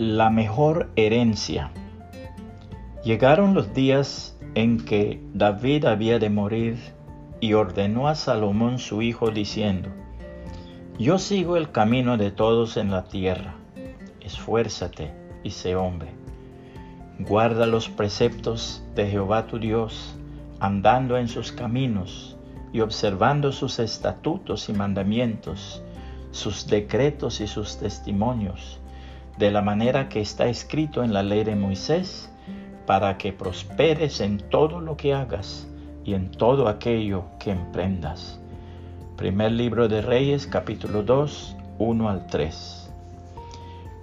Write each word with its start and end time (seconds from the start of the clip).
La 0.00 0.30
mejor 0.30 0.90
herencia. 0.94 1.72
Llegaron 3.02 3.52
los 3.52 3.74
días 3.74 4.38
en 4.54 4.84
que 4.84 5.20
David 5.34 5.86
había 5.86 6.20
de 6.20 6.30
morir 6.30 6.78
y 7.40 7.54
ordenó 7.54 8.06
a 8.06 8.14
Salomón 8.14 8.78
su 8.78 9.02
hijo 9.02 9.32
diciendo, 9.32 9.88
Yo 11.00 11.18
sigo 11.18 11.56
el 11.56 11.72
camino 11.72 12.16
de 12.16 12.30
todos 12.30 12.76
en 12.76 12.92
la 12.92 13.06
tierra, 13.06 13.56
esfuérzate 14.20 15.10
y 15.42 15.50
sé 15.50 15.74
hombre. 15.74 16.10
Guarda 17.18 17.66
los 17.66 17.88
preceptos 17.88 18.84
de 18.94 19.08
Jehová 19.08 19.48
tu 19.48 19.58
Dios, 19.58 20.14
andando 20.60 21.18
en 21.18 21.26
sus 21.26 21.50
caminos 21.50 22.36
y 22.72 22.82
observando 22.82 23.50
sus 23.50 23.80
estatutos 23.80 24.68
y 24.68 24.74
mandamientos, 24.74 25.82
sus 26.30 26.68
decretos 26.68 27.40
y 27.40 27.48
sus 27.48 27.78
testimonios 27.78 28.78
de 29.38 29.52
la 29.52 29.62
manera 29.62 30.08
que 30.08 30.20
está 30.20 30.46
escrito 30.46 31.04
en 31.04 31.12
la 31.12 31.22
ley 31.22 31.44
de 31.44 31.54
Moisés, 31.54 32.28
para 32.86 33.18
que 33.18 33.32
prosperes 33.32 34.20
en 34.20 34.38
todo 34.38 34.80
lo 34.80 34.96
que 34.96 35.14
hagas 35.14 35.68
y 36.04 36.14
en 36.14 36.30
todo 36.30 36.68
aquello 36.68 37.24
que 37.38 37.50
emprendas. 37.52 38.40
Primer 39.16 39.52
libro 39.52 39.88
de 39.88 40.02
Reyes, 40.02 40.46
capítulo 40.46 41.02
2, 41.02 41.56
1 41.78 42.08
al 42.08 42.26
3. 42.26 42.90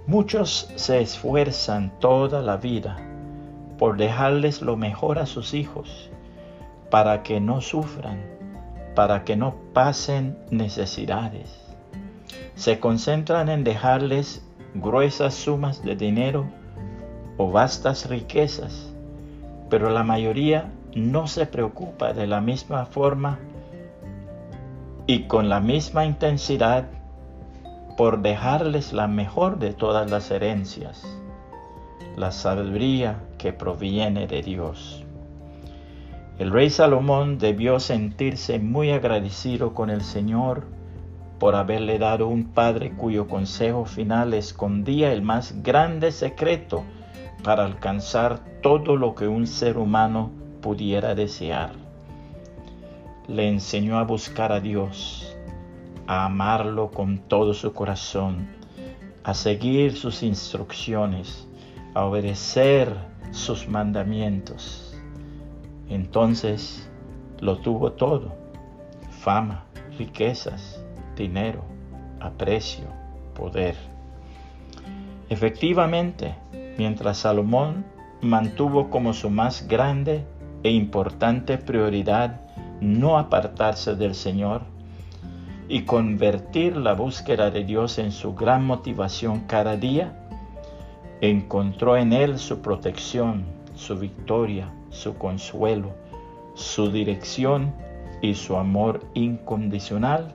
Muchos 0.06 0.70
se 0.76 1.00
esfuerzan 1.00 1.90
toda 1.98 2.40
la 2.40 2.56
vida 2.56 2.96
por 3.76 3.96
dejarles 3.96 4.62
lo 4.62 4.76
mejor 4.76 5.18
a 5.18 5.26
sus 5.26 5.52
hijos, 5.52 6.10
para 6.90 7.22
que 7.22 7.40
no 7.40 7.60
sufran, 7.60 8.24
para 8.94 9.24
que 9.24 9.36
no 9.36 9.56
pasen 9.72 10.38
necesidades. 10.50 11.60
Se 12.54 12.78
concentran 12.78 13.48
en 13.48 13.64
dejarles 13.64 14.45
gruesas 14.80 15.34
sumas 15.34 15.82
de 15.82 15.96
dinero 15.96 16.46
o 17.36 17.50
vastas 17.50 18.08
riquezas, 18.08 18.92
pero 19.68 19.90
la 19.90 20.02
mayoría 20.02 20.72
no 20.94 21.26
se 21.26 21.46
preocupa 21.46 22.12
de 22.12 22.26
la 22.26 22.40
misma 22.40 22.86
forma 22.86 23.38
y 25.06 25.24
con 25.24 25.48
la 25.48 25.60
misma 25.60 26.04
intensidad 26.04 26.86
por 27.96 28.20
dejarles 28.22 28.92
la 28.92 29.06
mejor 29.06 29.58
de 29.58 29.72
todas 29.72 30.10
las 30.10 30.30
herencias, 30.30 31.06
la 32.16 32.30
sabiduría 32.32 33.22
que 33.38 33.52
proviene 33.52 34.26
de 34.26 34.42
Dios. 34.42 35.04
El 36.38 36.50
rey 36.50 36.68
Salomón 36.68 37.38
debió 37.38 37.80
sentirse 37.80 38.58
muy 38.58 38.90
agradecido 38.90 39.72
con 39.72 39.88
el 39.88 40.02
Señor 40.02 40.64
por 41.38 41.54
haberle 41.54 41.98
dado 41.98 42.28
un 42.28 42.44
padre 42.44 42.92
cuyo 42.92 43.28
consejo 43.28 43.84
final 43.84 44.34
escondía 44.34 45.12
el 45.12 45.22
más 45.22 45.62
grande 45.62 46.12
secreto 46.12 46.84
para 47.42 47.64
alcanzar 47.64 48.40
todo 48.62 48.96
lo 48.96 49.14
que 49.14 49.28
un 49.28 49.46
ser 49.46 49.78
humano 49.78 50.30
pudiera 50.62 51.14
desear. 51.14 51.72
Le 53.28 53.48
enseñó 53.48 53.98
a 53.98 54.04
buscar 54.04 54.52
a 54.52 54.60
Dios, 54.60 55.36
a 56.06 56.24
amarlo 56.24 56.90
con 56.90 57.18
todo 57.18 57.54
su 57.54 57.72
corazón, 57.72 58.48
a 59.22 59.34
seguir 59.34 59.96
sus 59.96 60.22
instrucciones, 60.22 61.46
a 61.94 62.04
obedecer 62.04 62.94
sus 63.30 63.68
mandamientos. 63.68 64.96
Entonces 65.88 66.88
lo 67.40 67.58
tuvo 67.58 67.92
todo, 67.92 68.34
fama, 69.20 69.64
riquezas, 69.98 70.75
dinero, 71.16 71.64
aprecio, 72.20 72.84
poder. 73.34 73.74
Efectivamente, 75.28 76.34
mientras 76.78 77.18
Salomón 77.18 77.84
mantuvo 78.20 78.90
como 78.90 79.12
su 79.12 79.30
más 79.30 79.66
grande 79.66 80.24
e 80.62 80.70
importante 80.70 81.58
prioridad 81.58 82.40
no 82.80 83.18
apartarse 83.18 83.94
del 83.94 84.14
Señor 84.14 84.62
y 85.68 85.82
convertir 85.82 86.76
la 86.76 86.92
búsqueda 86.92 87.50
de 87.50 87.64
Dios 87.64 87.98
en 87.98 88.12
su 88.12 88.34
gran 88.34 88.64
motivación 88.64 89.40
cada 89.48 89.76
día, 89.76 90.28
encontró 91.20 91.96
en 91.96 92.12
Él 92.12 92.38
su 92.38 92.60
protección, 92.60 93.44
su 93.74 93.98
victoria, 93.98 94.68
su 94.90 95.16
consuelo, 95.16 95.90
su 96.54 96.90
dirección 96.90 97.74
y 98.22 98.34
su 98.34 98.56
amor 98.56 99.04
incondicional 99.14 100.34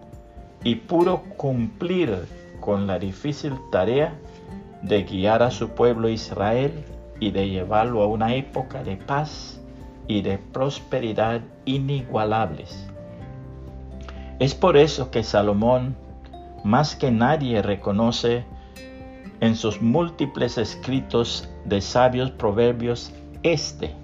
y 0.63 0.75
pudo 0.75 1.23
cumplir 1.37 2.25
con 2.59 2.87
la 2.87 2.99
difícil 2.99 3.53
tarea 3.71 4.13
de 4.81 5.03
guiar 5.03 5.43
a 5.43 5.51
su 5.51 5.69
pueblo 5.69 6.09
Israel 6.09 6.85
y 7.19 7.31
de 7.31 7.49
llevarlo 7.49 8.01
a 8.01 8.07
una 8.07 8.35
época 8.35 8.83
de 8.83 8.97
paz 8.97 9.59
y 10.07 10.21
de 10.21 10.37
prosperidad 10.37 11.41
inigualables. 11.65 12.87
Es 14.39 14.55
por 14.55 14.77
eso 14.77 15.11
que 15.11 15.23
Salomón 15.23 15.95
más 16.63 16.95
que 16.95 17.11
nadie 17.11 17.61
reconoce 17.61 18.45
en 19.39 19.55
sus 19.55 19.81
múltiples 19.81 20.57
escritos 20.57 21.49
de 21.65 21.81
sabios 21.81 22.31
proverbios 22.31 23.11
este 23.43 23.95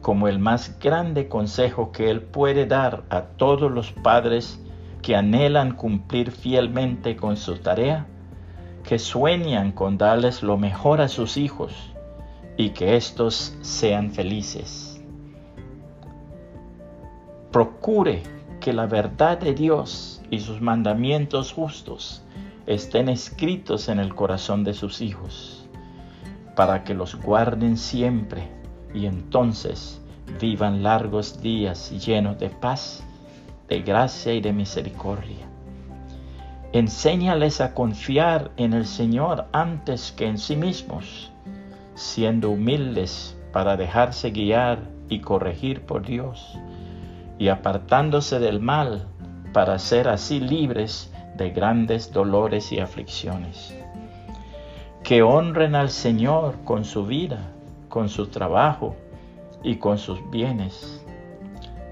como 0.00 0.28
el 0.28 0.38
más 0.38 0.78
grande 0.80 1.28
consejo 1.28 1.92
que 1.92 2.10
él 2.10 2.22
puede 2.22 2.66
dar 2.66 3.02
a 3.10 3.22
todos 3.22 3.70
los 3.70 3.92
padres 3.92 4.58
que 5.02 5.16
anhelan 5.16 5.74
cumplir 5.74 6.30
fielmente 6.30 7.16
con 7.16 7.36
su 7.36 7.58
tarea, 7.58 8.06
que 8.84 8.98
sueñan 8.98 9.72
con 9.72 9.98
darles 9.98 10.42
lo 10.42 10.56
mejor 10.56 11.00
a 11.00 11.08
sus 11.08 11.36
hijos 11.36 11.72
y 12.56 12.70
que 12.70 12.96
éstos 12.96 13.56
sean 13.62 14.10
felices. 14.10 15.02
Procure 17.50 18.22
que 18.60 18.72
la 18.72 18.86
verdad 18.86 19.38
de 19.38 19.54
Dios 19.54 20.22
y 20.30 20.40
sus 20.40 20.60
mandamientos 20.60 21.52
justos 21.52 22.22
estén 22.66 23.08
escritos 23.08 23.88
en 23.88 23.98
el 23.98 24.14
corazón 24.14 24.64
de 24.64 24.74
sus 24.74 25.00
hijos, 25.00 25.66
para 26.54 26.84
que 26.84 26.94
los 26.94 27.16
guarden 27.16 27.76
siempre 27.76 28.48
y 28.94 29.06
entonces 29.06 30.00
vivan 30.40 30.82
largos 30.82 31.40
días 31.40 31.90
llenos 31.90 32.38
de 32.38 32.50
paz 32.50 33.02
de 33.70 33.82
gracia 33.82 34.34
y 34.34 34.40
de 34.40 34.52
misericordia. 34.52 35.46
Enséñales 36.72 37.60
a 37.60 37.72
confiar 37.72 38.50
en 38.56 38.72
el 38.72 38.84
Señor 38.84 39.46
antes 39.52 40.12
que 40.12 40.26
en 40.26 40.38
sí 40.38 40.56
mismos, 40.56 41.30
siendo 41.94 42.50
humildes 42.50 43.38
para 43.52 43.76
dejarse 43.76 44.30
guiar 44.30 44.80
y 45.08 45.20
corregir 45.20 45.82
por 45.82 46.04
Dios, 46.04 46.58
y 47.38 47.48
apartándose 47.48 48.40
del 48.40 48.60
mal 48.60 49.06
para 49.52 49.78
ser 49.78 50.08
así 50.08 50.40
libres 50.40 51.12
de 51.36 51.50
grandes 51.50 52.12
dolores 52.12 52.72
y 52.72 52.80
aflicciones. 52.80 53.74
Que 55.04 55.22
honren 55.22 55.76
al 55.76 55.90
Señor 55.90 56.56
con 56.64 56.84
su 56.84 57.06
vida, 57.06 57.52
con 57.88 58.08
su 58.08 58.26
trabajo 58.26 58.96
y 59.62 59.76
con 59.76 59.98
sus 59.98 60.18
bienes 60.30 61.04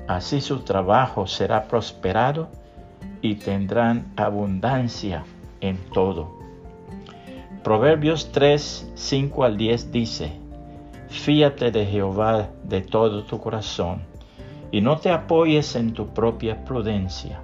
Así 0.09 0.41
su 0.41 0.61
trabajo 0.61 1.27
será 1.27 1.69
prosperado 1.69 2.49
y 3.21 3.35
tendrán 3.35 4.11
abundancia 4.17 5.25
en 5.61 5.77
todo. 5.93 6.31
Proverbios 7.63 8.33
3, 8.33 8.93
5 8.95 9.45
al 9.45 9.59
10 9.59 9.93
dice, 9.93 10.33
Fíate 11.11 11.71
de 11.71 11.85
Jehová 11.85 12.49
de 12.65 12.81
todo 12.81 13.25
tu 13.25 13.39
corazón 13.39 14.01
y 14.71 14.81
no 14.81 14.97
te 14.97 15.11
apoyes 15.11 15.77
en 15.77 15.93
tu 15.93 16.07
propia 16.07 16.65
prudencia. 16.65 17.41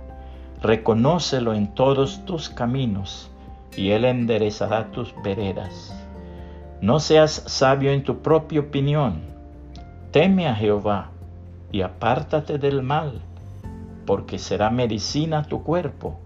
Reconócelo 0.62 1.52
en 1.52 1.74
todos 1.74 2.24
tus 2.24 2.48
caminos 2.48 3.30
y 3.76 3.90
Él 3.90 4.06
enderezará 4.06 4.90
tus 4.90 5.14
veredas. 5.22 5.94
No 6.80 6.98
seas 6.98 7.44
sabio 7.46 7.90
en 7.92 8.04
tu 8.04 8.22
propia 8.22 8.60
opinión. 8.60 9.20
Teme 10.12 10.48
a 10.48 10.54
Jehová 10.54 11.10
y 11.74 11.82
apártate 11.82 12.56
del 12.56 12.84
mal, 12.84 13.20
porque 14.06 14.38
será 14.38 14.70
medicina 14.70 15.42
tu 15.42 15.64
cuerpo 15.64 16.20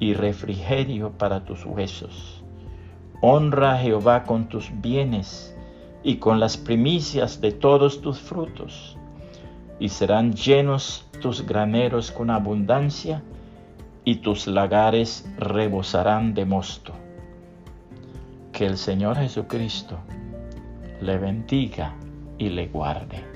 y 0.00 0.14
refrigerio 0.14 1.10
para 1.10 1.44
tus 1.44 1.66
huesos. 1.66 2.42
Honra 3.20 3.74
a 3.74 3.78
Jehová 3.78 4.22
con 4.22 4.48
tus 4.48 4.70
bienes 4.80 5.54
y 6.02 6.16
con 6.16 6.40
las 6.40 6.56
primicias 6.56 7.42
de 7.42 7.52
todos 7.52 8.00
tus 8.00 8.18
frutos, 8.18 8.96
y 9.78 9.90
serán 9.90 10.32
llenos 10.32 11.06
tus 11.20 11.44
graneros 11.46 12.10
con 12.10 12.30
abundancia, 12.30 13.22
y 14.02 14.14
tus 14.22 14.46
lagares 14.46 15.30
rebosarán 15.36 16.32
de 16.32 16.46
mosto. 16.46 16.94
Que 18.50 18.64
el 18.64 18.78
Señor 18.78 19.18
Jesucristo 19.18 19.98
le 21.02 21.18
bendiga 21.18 21.92
y 22.38 22.48
le 22.48 22.68
guarde. 22.68 23.35